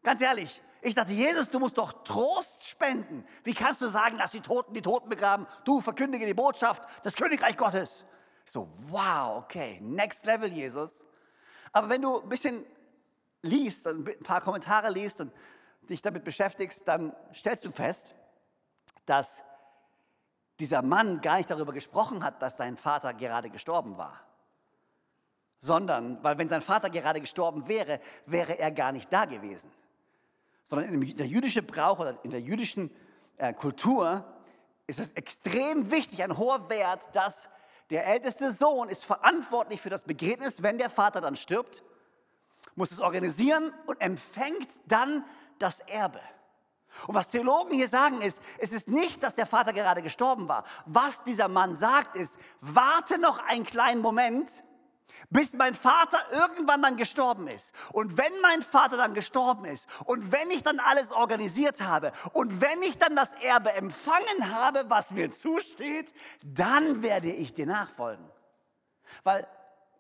[0.04, 3.26] Ganz ehrlich, ich dachte, Jesus, du musst doch Trost spenden.
[3.44, 5.48] Wie kannst du sagen, lass die Toten die Toten begraben?
[5.64, 8.06] Du verkündige die Botschaft des Königreich Gottes.
[8.46, 11.06] So, wow, okay, next level, Jesus.
[11.72, 12.66] Aber wenn du ein bisschen
[13.42, 15.34] liest, ein paar Kommentare liest und
[15.90, 18.14] dich damit beschäftigst, dann stellst du fest,
[19.06, 19.42] dass
[20.60, 24.20] dieser Mann gar nicht darüber gesprochen hat, dass sein Vater gerade gestorben war.
[25.60, 29.72] Sondern, weil wenn sein Vater gerade gestorben wäre, wäre er gar nicht da gewesen.
[30.64, 32.92] Sondern in der jüdischen Brauch oder in der jüdischen
[33.38, 34.26] äh, Kultur
[34.88, 37.50] ist es extrem wichtig, ein hoher Wert, dass
[37.90, 41.84] der älteste Sohn ist verantwortlich für das Begräbnis, wenn der Vater dann stirbt,
[42.76, 45.26] muss es organisieren und empfängt dann
[45.60, 46.20] das Erbe.
[47.08, 50.64] Und was Theologen hier sagen ist, es ist nicht, dass der Vater gerade gestorben war.
[50.86, 54.50] Was dieser Mann sagt ist, warte noch einen kleinen Moment,
[55.30, 57.74] bis mein Vater irgendwann dann gestorben ist.
[57.92, 62.62] Und wenn mein Vater dann gestorben ist und wenn ich dann alles organisiert habe und
[62.62, 68.26] wenn ich dann das Erbe empfangen habe, was mir zusteht, dann werde ich dir nachfolgen.
[69.24, 69.48] Weil,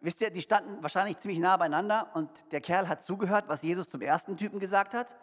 [0.01, 3.89] wisst ihr, die standen wahrscheinlich ziemlich nah beieinander und der Kerl hat zugehört, was Jesus
[3.89, 5.15] zum ersten Typen gesagt hat.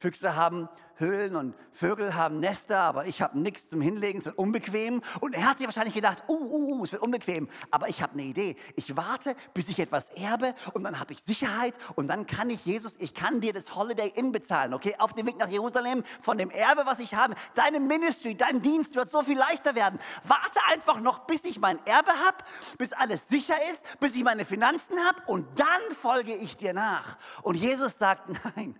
[0.00, 4.38] Füchse haben Höhlen und Vögel haben Nester, aber ich habe nichts zum Hinlegen, es wird
[4.38, 5.02] unbequem.
[5.20, 7.48] Und er hat sich wahrscheinlich gedacht, uh, uh, uh, es wird unbequem.
[7.70, 8.56] Aber ich habe eine Idee.
[8.76, 12.64] Ich warte, bis ich etwas erbe und dann habe ich Sicherheit und dann kann ich,
[12.64, 14.94] Jesus, ich kann dir das Holiday Inn bezahlen, okay?
[14.98, 17.34] Auf dem Weg nach Jerusalem von dem Erbe, was ich habe.
[17.54, 19.98] Deine Ministry, dein Dienst wird so viel leichter werden.
[20.24, 22.38] Warte einfach noch, bis ich mein Erbe habe,
[22.78, 27.18] bis alles sicher ist, bis ich meine Finanzen habe und dann folge ich dir nach.
[27.42, 28.78] Und Jesus sagt, nein,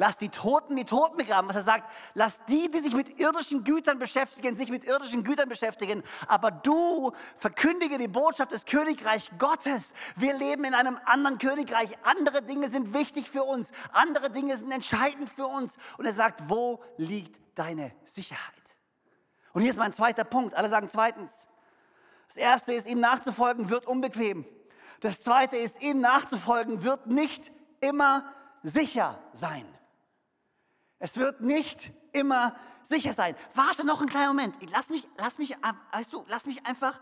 [0.00, 1.48] Lass die Toten die Toten begraben.
[1.48, 5.48] Was er sagt, lass die, die sich mit irdischen Gütern beschäftigen, sich mit irdischen Gütern
[5.48, 6.04] beschäftigen.
[6.28, 9.92] Aber du verkündige die Botschaft des Königreichs Gottes.
[10.14, 11.98] Wir leben in einem anderen Königreich.
[12.04, 13.72] Andere Dinge sind wichtig für uns.
[13.92, 15.76] Andere Dinge sind entscheidend für uns.
[15.96, 18.54] Und er sagt, wo liegt deine Sicherheit?
[19.52, 20.54] Und hier ist mein zweiter Punkt.
[20.54, 21.48] Alle sagen zweitens.
[22.28, 24.46] Das erste ist, ihm nachzufolgen wird unbequem.
[25.00, 28.32] Das zweite ist, ihm nachzufolgen wird nicht immer
[28.62, 29.66] sicher sein.
[30.98, 33.36] Es wird nicht immer sicher sein.
[33.54, 34.56] Warte noch einen kleinen Moment.
[34.70, 35.56] Lass mich, lass mich,
[35.92, 36.98] weißt du, lass mich einfach,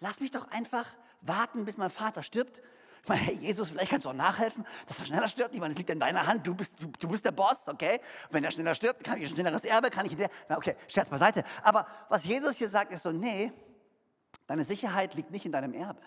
[0.00, 0.86] lass mich doch einfach
[1.20, 2.62] warten, bis mein Vater stirbt.
[3.02, 5.54] Ich meine, hey Jesus, vielleicht kannst du auch nachhelfen, dass er schneller stirbt.
[5.54, 6.44] Ich meine, es liegt in deiner Hand.
[6.44, 8.00] Du bist, du, du bist der Boss, okay?
[8.30, 10.30] wenn er schneller stirbt, kann ich ein schnelleres Erbe, kann ich in der.
[10.48, 11.44] Na, okay, Scherz beiseite.
[11.62, 13.52] Aber was Jesus hier sagt, ist so: Nee,
[14.48, 16.02] deine Sicherheit liegt nicht in deinem Erbe.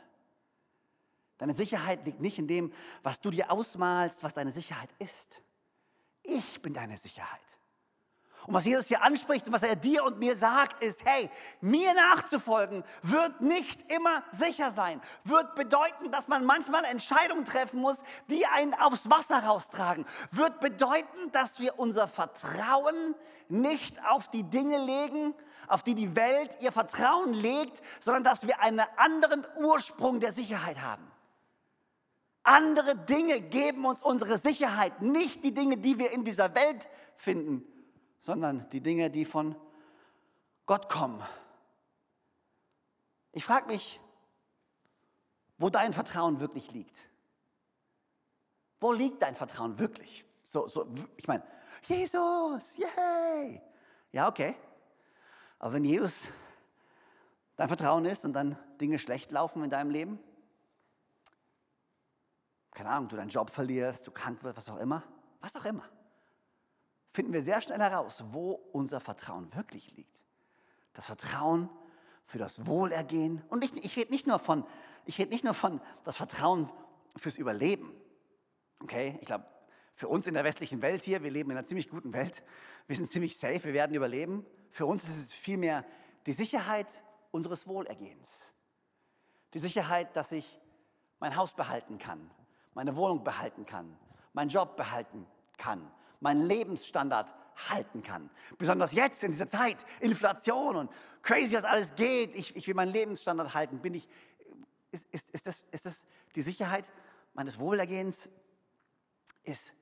[1.37, 5.39] Deine Sicherheit liegt nicht in dem, was du dir ausmalst, was deine Sicherheit ist.
[6.23, 7.39] Ich bin deine Sicherheit.
[8.49, 11.29] Und was Jesus hier anspricht und was er dir und mir sagt, ist, hey,
[11.61, 15.01] mir nachzufolgen wird nicht immer sicher sein.
[15.23, 20.05] Wird bedeuten, dass man manchmal Entscheidungen treffen muss, die einen aufs Wasser raustragen.
[20.31, 23.13] Wird bedeuten, dass wir unser Vertrauen
[23.49, 25.35] nicht auf die Dinge legen,
[25.67, 30.81] auf die die Welt ihr Vertrauen legt, sondern dass wir einen anderen Ursprung der Sicherheit
[30.81, 31.05] haben.
[32.49, 37.63] Andere Dinge geben uns unsere Sicherheit, nicht die Dinge, die wir in dieser Welt finden,
[38.19, 39.55] sondern die Dinge, die von
[40.65, 41.21] Gott kommen.
[43.33, 43.99] Ich frage mich,
[45.59, 46.97] wo dein Vertrauen wirklich liegt.
[48.79, 50.25] Wo liegt dein Vertrauen wirklich?
[50.43, 51.43] So, so, ich meine,
[51.83, 53.61] Jesus, yay!
[54.11, 54.55] Ja, okay.
[55.59, 56.29] Aber wenn Jesus
[57.57, 60.17] dein Vertrauen ist und dann Dinge schlecht laufen in deinem Leben,
[62.79, 65.03] keine Ahnung, du deinen Job verlierst, du krank wirst, was auch immer,
[65.41, 65.83] was auch immer,
[67.11, 70.23] finden wir sehr schnell heraus, wo unser Vertrauen wirklich liegt.
[70.93, 71.69] Das Vertrauen
[72.23, 73.43] für das Wohlergehen.
[73.49, 74.39] Und ich, ich rede nicht nur
[75.19, 76.69] rede nicht nur von das Vertrauen
[77.17, 77.91] fürs Überleben.
[78.81, 79.45] Okay, ich glaube,
[79.91, 82.43] für uns in der westlichen Welt hier, wir leben in einer ziemlich guten Welt,
[82.87, 84.45] wir sind ziemlich safe, wir werden überleben.
[84.69, 85.83] Für uns ist es vielmehr
[86.25, 88.53] die Sicherheit unseres Wohlergehens.
[89.53, 90.61] Die Sicherheit, dass ich
[91.19, 92.31] mein Haus behalten kann,
[92.73, 93.97] meine Wohnung behalten kann,
[94.33, 95.25] meinen Job behalten
[95.57, 97.33] kann, meinen Lebensstandard
[97.69, 98.29] halten kann.
[98.57, 102.35] Besonders jetzt in dieser Zeit, Inflation und crazy, was alles geht.
[102.35, 103.79] Ich, ich will meinen Lebensstandard halten.
[103.79, 104.07] Bin ich,
[104.91, 106.05] ist, ist, ist, das, ist das
[106.35, 106.89] die Sicherheit
[107.33, 108.29] meines Wohlergehens?
[109.43, 109.73] Ist,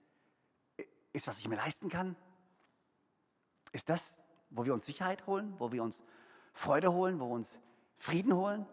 [1.13, 2.15] ist, was ich mir leisten kann?
[3.73, 4.19] Ist das,
[4.49, 6.01] wo wir uns Sicherheit holen, wo wir uns
[6.53, 7.59] Freude holen, wo wir uns
[7.97, 8.65] Frieden holen?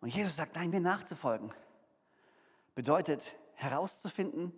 [0.00, 1.52] Und Jesus sagt, nein, mir nachzufolgen
[2.74, 4.52] bedeutet herauszufinden,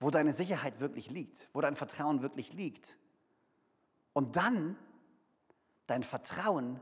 [0.00, 2.96] wo deine Sicherheit wirklich liegt, wo dein Vertrauen wirklich liegt.
[4.12, 4.76] Und dann
[5.86, 6.80] dein Vertrauen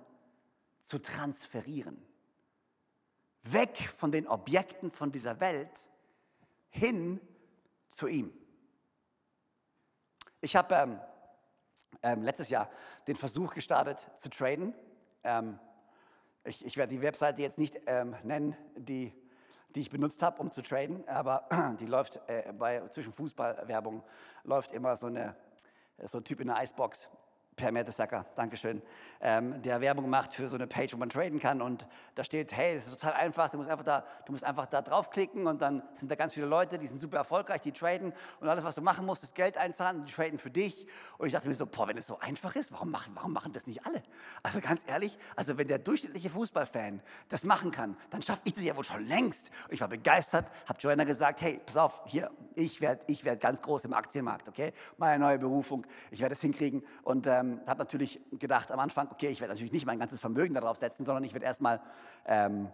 [0.80, 2.02] zu transferieren.
[3.42, 5.88] Weg von den Objekten von dieser Welt
[6.70, 7.20] hin
[7.88, 8.32] zu ihm.
[10.40, 11.00] Ich habe ähm,
[12.02, 12.70] ähm, letztes Jahr
[13.06, 14.74] den Versuch gestartet zu traden.
[15.22, 15.58] Ähm,
[16.44, 19.12] ich, ich werde die Webseite jetzt nicht ähm, nennen, die,
[19.74, 21.48] die ich benutzt habe, um zu traden, aber
[21.80, 24.02] die läuft äh, bei zwischen Fußballwerbung
[24.44, 25.36] läuft immer so, eine,
[26.02, 27.08] so ein Typ in einer Eisbox
[27.56, 28.80] Per Mertesacker, Dankeschön,
[29.20, 31.60] ähm, der Werbung macht für so eine Page, wo man traden kann.
[31.60, 34.66] Und da steht, hey, das ist total einfach, du musst einfach da, du musst einfach
[34.66, 38.14] da draufklicken und dann sind da ganz viele Leute, die sind super erfolgreich, die traden
[38.40, 40.86] und alles, was du machen musst, ist Geld einzahlen und die traden für dich.
[41.18, 43.52] Und ich dachte mir so, boah, wenn es so einfach ist, warum machen, warum machen
[43.52, 44.02] das nicht alle?
[44.42, 48.62] Also ganz ehrlich, also wenn der durchschnittliche Fußballfan das machen kann, dann schaffe ich das
[48.62, 49.50] ja wohl schon längst.
[49.66, 53.40] Und ich war begeistert, habe Joanna gesagt, hey, pass auf, hier, ich werde ich werd
[53.40, 54.72] ganz groß im Aktienmarkt, okay?
[54.96, 59.08] Meine neue Berufung, ich werde es hinkriegen und ähm, ähm, habe natürlich gedacht am Anfang,
[59.10, 61.80] okay, ich werde natürlich nicht mein ganzes Vermögen darauf setzen, sondern ich werde erstmal
[62.26, 62.68] ähm,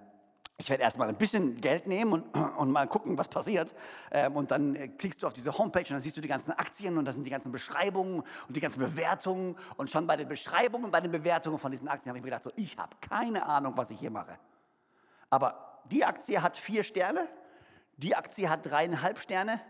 [0.59, 3.75] ich werde ein bisschen Geld nehmen und, und mal gucken, was passiert.
[4.11, 6.53] Ähm, und dann äh, klickst du auf diese Homepage und dann siehst du die ganzen
[6.53, 9.57] Aktien und da sind die ganzen Beschreibungen und die ganzen Bewertungen.
[9.77, 12.45] Und schon bei den Beschreibungen bei den Bewertungen von diesen Aktien habe ich mir gedacht,
[12.45, 14.39] so, ich habe keine Ahnung, was ich hier mache.
[15.29, 17.29] Aber die Aktie hat vier Sterne,
[17.99, 19.61] die Aktie hat dreieinhalb Sterne,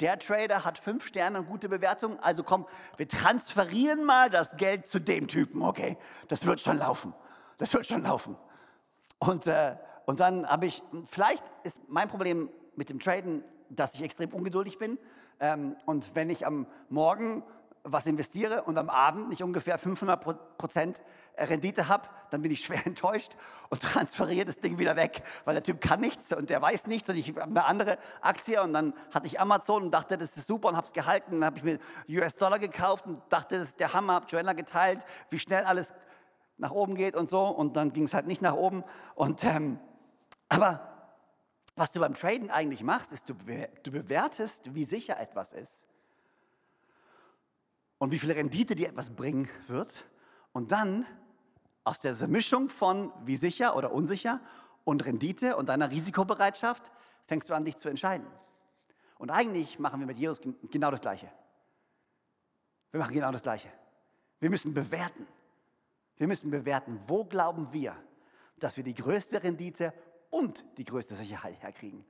[0.00, 2.18] der Trader hat fünf Sterne und gute Bewertung.
[2.20, 5.62] Also komm, wir transferieren mal das Geld zu dem Typen.
[5.62, 7.14] Okay, das wird schon laufen.
[7.58, 8.36] Das wird schon laufen.
[9.18, 14.02] Und, äh, und dann habe ich, vielleicht ist mein Problem mit dem Traden, dass ich
[14.02, 14.98] extrem ungeduldig bin.
[15.40, 17.42] Ähm, und wenn ich am Morgen
[17.92, 21.02] was investiere und am Abend nicht ungefähr 500 Prozent
[21.36, 23.36] Rendite habe, dann bin ich schwer enttäuscht
[23.68, 27.08] und transferiere das Ding wieder weg, weil der Typ kann nichts und der weiß nichts
[27.08, 30.46] und ich habe eine andere Aktie und dann hatte ich Amazon und dachte, das ist
[30.46, 31.40] super und habe es gehalten.
[31.40, 35.04] Dann habe ich mir US-Dollar gekauft und dachte, das ist der Hammer, habe Joanna geteilt,
[35.30, 35.94] wie schnell alles
[36.56, 38.84] nach oben geht und so und dann ging es halt nicht nach oben.
[39.14, 39.78] Und, ähm,
[40.48, 40.80] aber
[41.76, 43.34] was du beim Traden eigentlich machst, ist, du,
[43.84, 45.88] du bewertest, wie sicher etwas ist
[47.98, 50.06] und wie viel Rendite dir etwas bringen wird.
[50.52, 51.06] Und dann
[51.84, 54.40] aus dieser Mischung von wie sicher oder unsicher
[54.84, 56.92] und Rendite und deiner Risikobereitschaft
[57.24, 58.26] fängst du an, dich zu entscheiden.
[59.18, 61.30] Und eigentlich machen wir mit Jesus genau das Gleiche.
[62.90, 63.70] Wir machen genau das Gleiche.
[64.40, 65.26] Wir müssen bewerten.
[66.16, 67.96] Wir müssen bewerten, wo glauben wir,
[68.58, 69.92] dass wir die größte Rendite
[70.30, 72.04] und die größte Sicherheit herkriegen.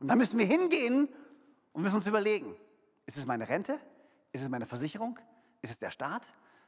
[0.00, 1.08] Und dann müssen wir hingehen
[1.72, 2.56] und müssen uns überlegen,
[3.06, 3.78] ist es meine Rente?
[4.38, 5.18] Ist es meine Versicherung?
[5.62, 6.22] Ist es der Staat?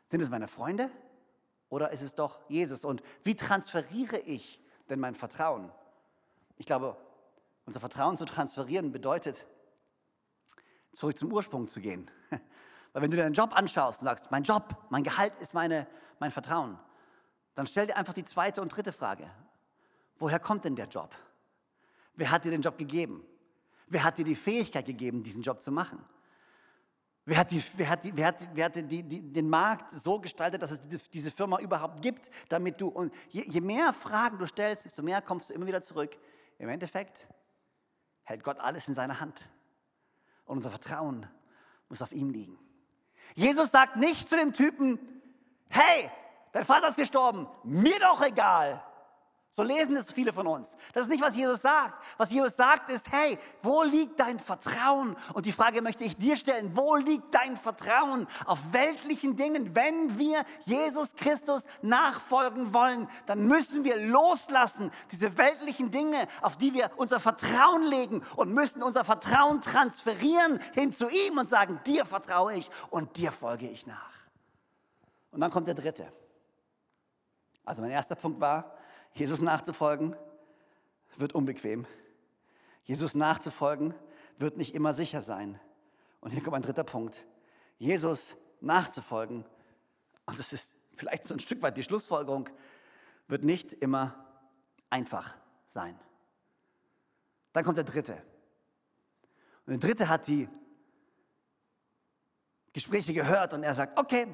[0.08, 0.90] Sind es meine Freunde?
[1.68, 2.84] Oder ist es doch Jesus?
[2.84, 5.70] Und wie transferiere ich denn mein Vertrauen?
[6.56, 6.96] Ich glaube,
[7.66, 9.46] unser Vertrauen zu transferieren bedeutet,
[10.92, 12.10] zurück zum Ursprung zu gehen.
[12.92, 15.86] Weil wenn du deinen Job anschaust und sagst, mein Job, mein Gehalt ist meine,
[16.18, 16.76] mein Vertrauen,
[17.54, 19.30] dann stell dir einfach die zweite und dritte Frage.
[20.18, 21.14] Woher kommt denn der Job?
[22.16, 23.24] Wer hat dir den Job gegeben?
[23.86, 26.04] Wer hat dir die Fähigkeit gegeben, diesen Job zu machen?
[27.30, 30.18] Wer hat, die, wer hat, die, wer hat, wer hat die, die, den Markt so
[30.18, 34.48] gestaltet, dass es diese Firma überhaupt gibt, damit du, und je, je mehr Fragen du
[34.48, 36.18] stellst, desto mehr kommst du immer wieder zurück.
[36.58, 37.28] Im Endeffekt
[38.24, 39.48] hält Gott alles in seiner Hand.
[40.44, 41.24] Und unser Vertrauen
[41.88, 42.58] muss auf ihm liegen.
[43.36, 44.98] Jesus sagt nicht zu dem Typen,
[45.68, 46.10] hey,
[46.50, 48.82] dein Vater ist gestorben, mir doch egal.
[49.52, 50.76] So lesen es viele von uns.
[50.92, 52.00] Das ist nicht, was Jesus sagt.
[52.16, 55.16] Was Jesus sagt ist, hey, wo liegt dein Vertrauen?
[55.34, 59.74] Und die Frage möchte ich dir stellen, wo liegt dein Vertrauen auf weltlichen Dingen?
[59.74, 66.72] Wenn wir Jesus Christus nachfolgen wollen, dann müssen wir loslassen, diese weltlichen Dinge, auf die
[66.72, 72.06] wir unser Vertrauen legen und müssen unser Vertrauen transferieren hin zu ihm und sagen, dir
[72.06, 74.12] vertraue ich und dir folge ich nach.
[75.32, 76.12] Und dann kommt der dritte.
[77.64, 78.76] Also mein erster Punkt war,
[79.14, 80.16] Jesus nachzufolgen
[81.16, 81.86] wird unbequem.
[82.84, 83.94] Jesus nachzufolgen
[84.38, 85.60] wird nicht immer sicher sein.
[86.20, 87.26] Und hier kommt ein dritter Punkt.
[87.78, 89.44] Jesus nachzufolgen,
[90.26, 92.48] und das ist vielleicht so ein Stück weit die Schlussfolgerung,
[93.28, 94.26] wird nicht immer
[94.90, 95.98] einfach sein.
[97.52, 98.22] Dann kommt der dritte.
[99.66, 100.48] Und der dritte hat die
[102.72, 104.26] Gespräche gehört und er sagt, okay,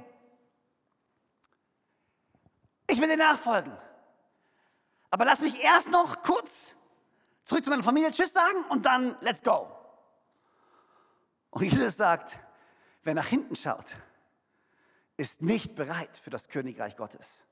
[2.89, 3.73] ich will dir nachfolgen.
[5.17, 6.75] Aber lass mich erst noch kurz
[7.43, 9.67] zurück zu meiner Familie Tschüss sagen und dann let's go.
[11.49, 12.39] Und Jesus sagt,
[13.03, 13.97] wer nach hinten schaut,
[15.17, 17.47] ist nicht bereit für das Königreich Gottes.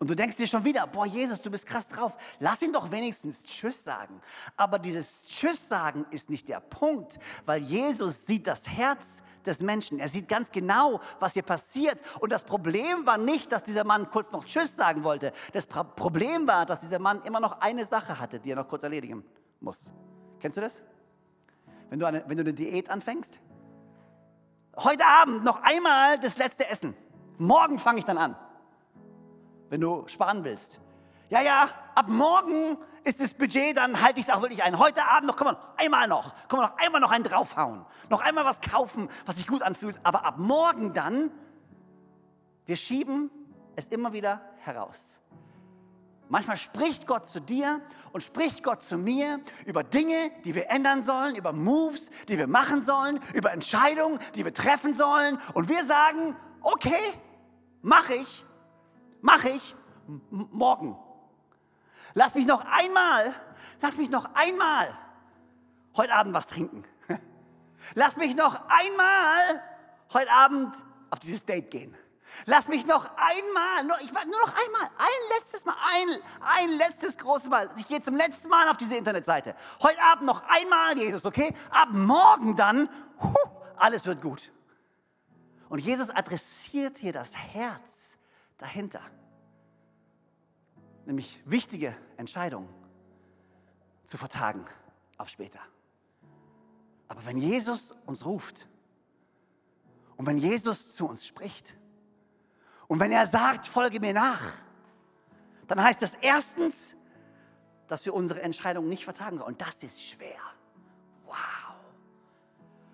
[0.00, 2.90] Und du denkst dir schon wieder, boah Jesus, du bist krass drauf, lass ihn doch
[2.90, 4.20] wenigstens Tschüss sagen.
[4.58, 9.98] Aber dieses Tschüss sagen ist nicht der Punkt, weil Jesus sieht das Herz des Menschen.
[9.98, 12.00] Er sieht ganz genau, was hier passiert.
[12.20, 15.32] Und das Problem war nicht, dass dieser Mann kurz noch Tschüss sagen wollte.
[15.52, 18.82] Das Problem war, dass dieser Mann immer noch eine Sache hatte, die er noch kurz
[18.82, 19.24] erledigen
[19.60, 19.92] muss.
[20.40, 20.82] Kennst du das?
[21.90, 23.38] Wenn du eine, wenn du eine Diät anfängst?
[24.76, 26.96] Heute Abend noch einmal das letzte Essen.
[27.38, 28.36] Morgen fange ich dann an.
[29.68, 30.80] Wenn du sparen willst.
[31.32, 34.78] Ja, ja, ab morgen ist das Budget, dann halte ich es auch wirklich ein.
[34.78, 37.86] Heute Abend noch, komm mal, einmal noch, komm mal, noch einmal noch einen draufhauen.
[38.10, 39.98] Noch einmal was kaufen, was sich gut anfühlt.
[40.02, 41.30] Aber ab morgen dann,
[42.66, 43.30] wir schieben
[43.76, 45.18] es immer wieder heraus.
[46.28, 47.80] Manchmal spricht Gott zu dir
[48.12, 52.46] und spricht Gott zu mir über Dinge, die wir ändern sollen, über Moves, die wir
[52.46, 55.38] machen sollen, über Entscheidungen, die wir treffen sollen.
[55.54, 57.14] Und wir sagen, okay,
[57.80, 58.44] mache ich,
[59.22, 59.74] mache ich
[60.28, 60.98] morgen.
[62.14, 63.34] Lass mich noch einmal,
[63.80, 64.96] lass mich noch einmal
[65.96, 66.84] heute Abend was trinken.
[67.94, 69.62] Lass mich noch einmal
[70.12, 70.74] heute Abend
[71.10, 71.96] auf dieses Date gehen.
[72.46, 77.18] Lass mich noch einmal, nur, ich, nur noch einmal, ein letztes Mal, ein, ein letztes
[77.18, 77.68] großes Mal.
[77.76, 79.54] Ich gehe zum letzten Mal auf diese Internetseite.
[79.82, 81.54] Heute Abend noch einmal, Jesus, okay?
[81.70, 82.88] Ab morgen dann,
[83.20, 83.34] huh,
[83.76, 84.50] alles wird gut.
[85.68, 88.16] Und Jesus adressiert hier das Herz
[88.56, 89.00] dahinter
[91.06, 92.68] nämlich wichtige Entscheidungen
[94.04, 94.66] zu vertagen
[95.16, 95.60] auf später.
[97.08, 98.68] Aber wenn Jesus uns ruft
[100.16, 101.74] und wenn Jesus zu uns spricht
[102.88, 104.54] und wenn er sagt, folge mir nach,
[105.68, 106.96] dann heißt das erstens,
[107.88, 109.52] dass wir unsere Entscheidungen nicht vertagen sollen.
[109.52, 110.40] Und das ist schwer.
[111.24, 111.74] Wow.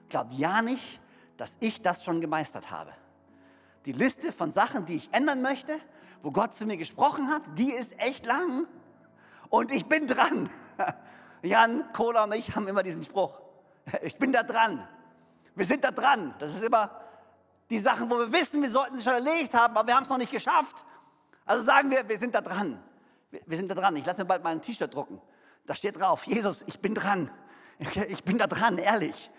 [0.08, 1.00] Glaubt ja nicht,
[1.36, 2.92] dass ich das schon gemeistert habe.
[3.84, 5.78] Die Liste von Sachen, die ich ändern möchte,
[6.22, 8.66] wo Gott zu mir gesprochen hat, die ist echt lang.
[9.48, 10.50] Und ich bin dran.
[11.42, 13.40] Jan, Kohler und ich haben immer diesen Spruch.
[14.02, 14.86] Ich bin da dran.
[15.54, 16.34] Wir sind da dran.
[16.38, 16.90] Das ist immer
[17.70, 20.08] die Sachen, wo wir wissen, wir sollten sie schon erledigt haben, aber wir haben es
[20.08, 20.84] noch nicht geschafft.
[21.44, 22.82] Also sagen wir, wir sind da dran.
[23.30, 23.96] Wir sind da dran.
[23.96, 25.20] Ich lasse mir bald mal ein T-Shirt drucken.
[25.66, 27.30] Da steht drauf, Jesus, ich bin dran.
[28.08, 29.30] Ich bin da dran, ehrlich.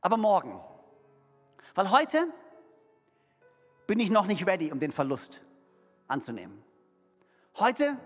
[0.00, 0.58] Aber morgen.
[1.74, 2.26] Weil heute
[3.86, 5.42] bin ich noch nicht ready, um den Verlust
[6.12, 6.62] anzunehmen.
[7.58, 7.96] Heute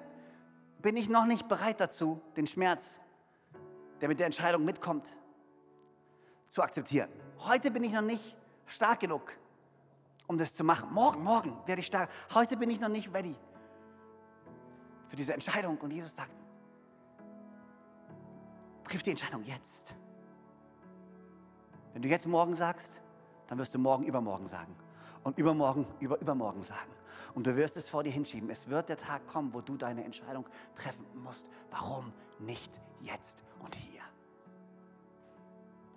[0.80, 3.00] bin ich noch nicht bereit dazu, den Schmerz,
[4.00, 5.16] der mit der Entscheidung mitkommt,
[6.48, 7.10] zu akzeptieren.
[7.40, 8.36] Heute bin ich noch nicht
[8.66, 9.36] stark genug,
[10.26, 10.92] um das zu machen.
[10.92, 12.08] Morgen, morgen werde ich stark.
[12.32, 13.36] Heute bin ich noch nicht ready
[15.08, 15.78] für diese Entscheidung.
[15.78, 16.30] Und Jesus sagt,
[18.84, 19.94] triff die Entscheidung jetzt.
[21.92, 23.00] Wenn du jetzt morgen sagst,
[23.48, 24.74] dann wirst du morgen übermorgen sagen.
[25.22, 26.90] Und übermorgen, über, übermorgen sagen.
[27.34, 28.48] Und du wirst es vor dir hinschieben.
[28.48, 31.50] Es wird der Tag kommen, wo du deine Entscheidung treffen musst.
[31.70, 34.02] Warum nicht jetzt und hier?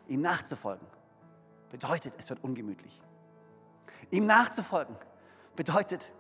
[0.08, 0.88] Ihm nachzufolgen
[1.70, 3.00] bedeutet, es wird ungemütlich.
[4.12, 4.96] Ihm nachzufolgen
[5.56, 6.12] bedeutet,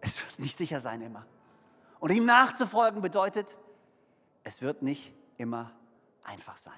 [0.00, 1.24] es wird nicht sicher sein immer.
[2.00, 3.56] Und ihm nachzufolgen bedeutet,
[4.42, 5.72] es wird nicht immer
[6.22, 6.74] einfach sein.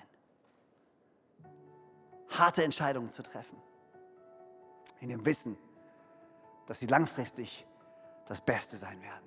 [2.28, 3.58] Harte Entscheidungen zu treffen.
[5.00, 5.56] In dem Wissen,
[6.68, 7.66] dass sie langfristig
[8.26, 9.26] das Beste sein werden.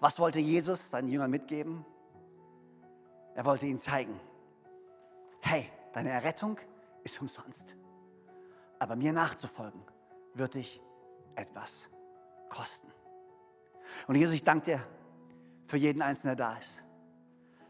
[0.00, 1.86] Was wollte Jesus seinen Jüngern mitgeben?
[3.36, 4.18] Er wollte ihnen zeigen,
[5.40, 6.58] hey, deine Errettung
[7.04, 7.76] ist umsonst.
[8.80, 9.80] Aber mir nachzufolgen,
[10.34, 10.82] wird dich
[11.36, 11.88] etwas
[12.48, 12.92] kosten.
[14.08, 14.86] Und Jesus, ich danke dir
[15.64, 16.82] für jeden Einzelnen, der da ist.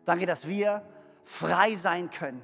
[0.07, 0.83] Danke, dass wir
[1.23, 2.43] frei sein können.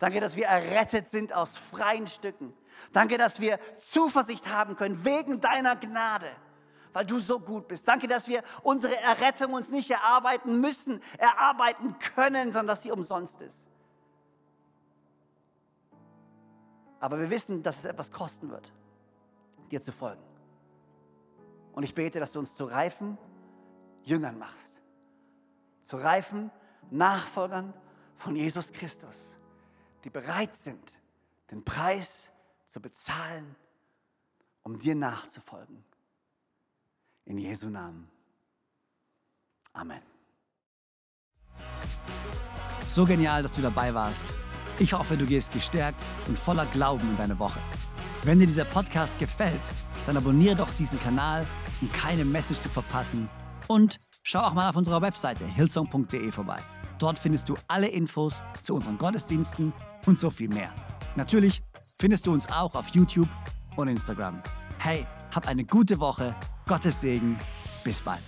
[0.00, 2.54] Danke, dass wir errettet sind aus freien Stücken.
[2.92, 6.30] Danke, dass wir Zuversicht haben können wegen deiner Gnade,
[6.94, 7.86] weil du so gut bist.
[7.86, 13.42] Danke, dass wir unsere Errettung uns nicht erarbeiten müssen, erarbeiten können, sondern dass sie umsonst
[13.42, 13.68] ist.
[16.98, 18.72] Aber wir wissen, dass es etwas kosten wird,
[19.70, 20.22] dir zu folgen.
[21.72, 23.18] Und ich bete, dass du uns zu reifen
[24.02, 24.80] Jüngern machst.
[25.82, 26.50] Zu reifen
[26.90, 27.74] Nachfolgern
[28.16, 29.36] von Jesus Christus,
[30.04, 30.98] die bereit sind,
[31.50, 32.30] den Preis
[32.66, 33.56] zu bezahlen,
[34.62, 35.84] um dir nachzufolgen.
[37.24, 38.08] In Jesu Namen.
[39.72, 40.02] Amen.
[42.86, 44.24] So genial, dass du dabei warst.
[44.78, 47.60] Ich hoffe, du gehst gestärkt und voller Glauben in deine Woche.
[48.24, 49.60] Wenn dir dieser Podcast gefällt,
[50.06, 51.46] dann abonniere doch diesen Kanal,
[51.80, 53.28] um keine Message zu verpassen.
[53.68, 56.58] Und schau auch mal auf unserer Webseite hillsong.de vorbei.
[57.00, 59.72] Dort findest du alle Infos zu unseren Gottesdiensten
[60.06, 60.72] und so viel mehr.
[61.16, 61.62] Natürlich
[61.98, 63.28] findest du uns auch auf YouTube
[63.76, 64.42] und Instagram.
[64.78, 66.36] Hey, hab eine gute Woche,
[66.66, 67.38] Gottes Segen,
[67.82, 68.20] bis bald.